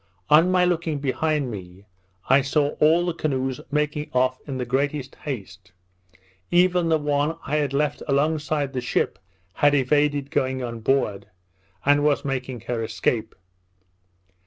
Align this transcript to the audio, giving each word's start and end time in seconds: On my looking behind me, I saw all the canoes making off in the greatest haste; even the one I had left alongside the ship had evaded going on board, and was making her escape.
On 0.31 0.49
my 0.49 0.65
looking 0.65 0.97
behind 0.97 1.51
me, 1.51 1.85
I 2.27 2.41
saw 2.41 2.69
all 2.79 3.05
the 3.05 3.13
canoes 3.13 3.61
making 3.69 4.09
off 4.13 4.39
in 4.47 4.57
the 4.57 4.65
greatest 4.65 5.13
haste; 5.13 5.73
even 6.49 6.89
the 6.89 6.97
one 6.97 7.37
I 7.45 7.57
had 7.57 7.71
left 7.71 8.01
alongside 8.07 8.73
the 8.73 8.81
ship 8.81 9.19
had 9.53 9.75
evaded 9.75 10.31
going 10.31 10.63
on 10.63 10.79
board, 10.79 11.27
and 11.85 12.03
was 12.03 12.25
making 12.25 12.61
her 12.61 12.83
escape. 12.83 13.35